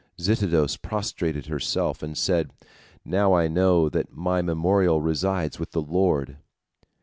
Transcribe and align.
Zitidos 0.19 0.81
prostrated 0.81 1.45
herself, 1.45 2.01
and 2.01 2.17
said, 2.17 2.49
"Now 3.05 3.35
I 3.35 3.47
know 3.47 3.87
that 3.87 4.11
my 4.11 4.41
memorial 4.41 4.99
resides 4.99 5.59
with 5.59 5.73
the 5.73 5.81
Lord." 5.83 6.37